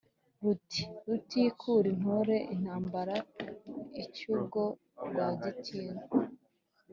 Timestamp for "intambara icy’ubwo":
2.53-4.61